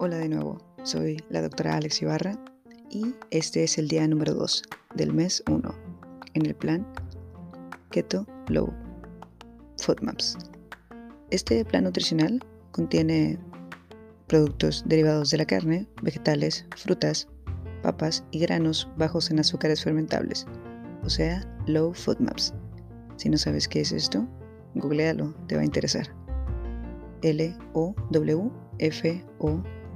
Hola 0.00 0.18
de 0.18 0.28
nuevo, 0.28 0.58
soy 0.84 1.16
la 1.28 1.42
doctora 1.42 1.74
Alex 1.74 2.02
Ibarra 2.02 2.38
y 2.88 3.16
este 3.32 3.64
es 3.64 3.78
el 3.78 3.88
día 3.88 4.06
número 4.06 4.32
2 4.32 4.62
del 4.94 5.12
mes 5.12 5.42
1 5.50 5.74
en 6.34 6.46
el 6.46 6.54
plan 6.54 6.86
Keto 7.90 8.24
Low 8.46 8.72
Foodmaps. 9.78 10.38
Este 11.30 11.64
plan 11.64 11.82
nutricional 11.82 12.44
contiene 12.70 13.40
productos 14.28 14.84
derivados 14.86 15.30
de 15.30 15.38
la 15.38 15.46
carne, 15.46 15.88
vegetales, 16.00 16.64
frutas, 16.76 17.26
papas 17.82 18.22
y 18.30 18.38
granos 18.38 18.88
bajos 18.96 19.32
en 19.32 19.40
azúcares 19.40 19.82
fermentables, 19.82 20.46
o 21.02 21.10
sea, 21.10 21.44
Low 21.66 21.92
Foodmaps. 21.92 22.54
Si 23.16 23.28
no 23.28 23.36
sabes 23.36 23.66
qué 23.66 23.80
es 23.80 23.90
esto, 23.90 24.28
googlealo, 24.76 25.34
te 25.48 25.56
va 25.56 25.62
a 25.62 25.64
interesar. 25.64 26.06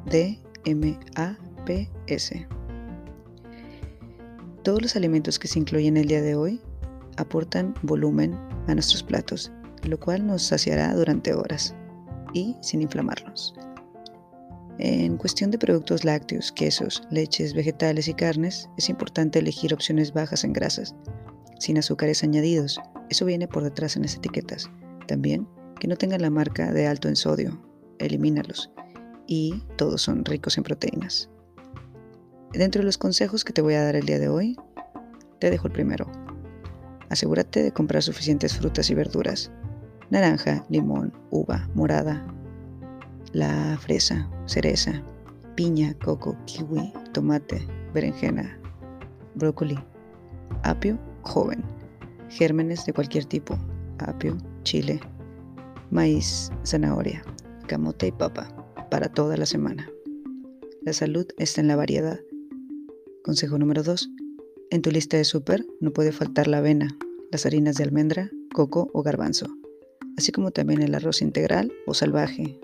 L-O-W-F-O-D-M-A-P-S. 0.06 0.46
Todos 4.62 4.82
los 4.82 4.96
alimentos 4.96 5.38
que 5.38 5.48
se 5.48 5.58
incluyen 5.58 5.96
el 5.96 6.06
día 6.06 6.22
de 6.22 6.34
hoy 6.34 6.60
aportan 7.16 7.74
volumen 7.82 8.34
a 8.68 8.74
nuestros 8.74 9.02
platos, 9.02 9.50
lo 9.82 9.98
cual 9.98 10.26
nos 10.26 10.42
saciará 10.42 10.94
durante 10.94 11.34
horas 11.34 11.74
y 12.32 12.56
sin 12.60 12.82
inflamarnos. 12.82 13.54
En 14.78 15.16
cuestión 15.16 15.50
de 15.50 15.58
productos 15.58 16.04
lácteos, 16.04 16.50
quesos, 16.52 17.02
leches, 17.10 17.54
vegetales 17.54 18.08
y 18.08 18.14
carnes, 18.14 18.68
es 18.78 18.88
importante 18.88 19.38
elegir 19.38 19.74
opciones 19.74 20.12
bajas 20.12 20.44
en 20.44 20.52
grasas, 20.52 20.94
sin 21.58 21.78
azúcares 21.78 22.24
añadidos. 22.24 22.80
Eso 23.10 23.24
viene 23.24 23.46
por 23.46 23.62
detrás 23.62 23.96
en 23.96 24.02
las 24.02 24.16
etiquetas. 24.16 24.70
También 25.06 25.46
que 25.78 25.88
no 25.88 25.96
tengan 25.96 26.22
la 26.22 26.30
marca 26.30 26.72
de 26.72 26.86
alto 26.86 27.08
en 27.08 27.16
sodio, 27.16 27.60
elimínalos. 27.98 28.70
Y 29.26 29.62
todos 29.76 30.02
son 30.02 30.24
ricos 30.24 30.58
en 30.58 30.64
proteínas. 30.64 31.30
Dentro 32.52 32.80
de 32.80 32.86
los 32.86 32.98
consejos 32.98 33.44
que 33.44 33.52
te 33.52 33.62
voy 33.62 33.74
a 33.74 33.84
dar 33.84 33.96
el 33.96 34.04
día 34.04 34.18
de 34.18 34.28
hoy, 34.28 34.58
te 35.38 35.50
dejo 35.50 35.68
el 35.68 35.72
primero. 35.72 36.06
Asegúrate 37.08 37.62
de 37.62 37.72
comprar 37.72 38.02
suficientes 38.02 38.56
frutas 38.56 38.90
y 38.90 38.94
verduras. 38.94 39.50
Naranja, 40.10 40.64
limón, 40.68 41.12
uva, 41.30 41.68
morada, 41.74 42.26
la 43.32 43.78
fresa, 43.80 44.28
cereza, 44.44 45.02
piña, 45.54 45.94
coco, 46.04 46.36
kiwi, 46.44 46.92
tomate, 47.12 47.66
berenjena, 47.94 48.58
brócoli, 49.34 49.78
apio, 50.62 50.98
joven, 51.22 51.64
gérmenes 52.28 52.84
de 52.84 52.92
cualquier 52.92 53.24
tipo, 53.24 53.58
apio, 53.98 54.36
chile, 54.62 55.00
maíz, 55.90 56.50
zanahoria, 56.64 57.24
camote 57.66 58.08
y 58.08 58.12
papa 58.12 58.61
para 58.92 59.08
toda 59.08 59.38
la 59.38 59.46
semana. 59.46 59.90
La 60.82 60.92
salud 60.92 61.26
está 61.38 61.62
en 61.62 61.68
la 61.68 61.76
variedad. 61.76 62.20
Consejo 63.24 63.56
número 63.56 63.82
2. 63.82 64.10
En 64.68 64.82
tu 64.82 64.90
lista 64.90 65.16
de 65.16 65.24
súper 65.24 65.64
no 65.80 65.94
puede 65.94 66.12
faltar 66.12 66.46
la 66.46 66.58
avena, 66.58 66.94
las 67.30 67.46
harinas 67.46 67.76
de 67.76 67.84
almendra, 67.84 68.30
coco 68.52 68.90
o 68.92 69.02
garbanzo, 69.02 69.46
así 70.18 70.30
como 70.30 70.50
también 70.50 70.82
el 70.82 70.94
arroz 70.94 71.22
integral 71.22 71.72
o 71.86 71.94
salvaje. 71.94 72.60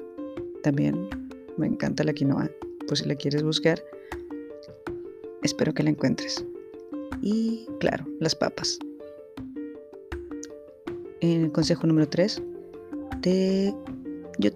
También 0.63 1.09
me 1.57 1.67
encanta 1.67 2.05
la 2.05 2.13
quinoa, 2.13 2.51
por 2.87 2.99
si 2.99 3.07
la 3.07 3.15
quieres 3.15 3.43
buscar. 3.43 3.83
Espero 5.43 5.73
que 5.73 5.83
la 5.83 5.89
encuentres. 5.89 6.45
Y 7.23 7.67
claro, 7.81 8.05
las 8.21 8.35
papas. 8.35 8.79
En 11.23 11.45
el 11.45 11.53
consejo 11.53 11.87
número 11.87 12.07
3, 12.07 12.43
yo, 14.39 14.51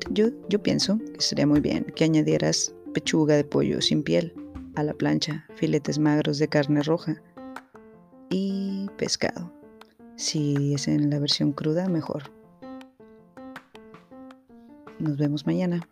yo, 0.49 0.63
pienso 0.63 0.99
que 1.15 1.21
sería 1.21 1.47
muy 1.47 1.61
bien 1.61 1.85
que 1.97 2.05
añadieras 2.05 2.75
pechuga 2.95 3.35
de 3.35 3.45
pollo 3.45 3.81
sin 3.81 4.03
piel 4.03 4.33
a 4.75 4.83
la 4.83 4.95
plancha, 4.95 5.47
filetes 5.57 5.99
magros 5.99 6.39
de 6.39 6.49
carne 6.49 6.83
roja 6.83 7.21
y 8.31 8.87
pescado. 8.97 9.53
Si 10.17 10.75
es 10.75 10.89
en 10.89 11.11
la 11.11 11.19
versión 11.19 11.53
cruda, 11.53 11.89
mejor. 11.89 12.31
Nos 14.99 15.17
vemos 15.17 15.47
mañana. 15.47 15.87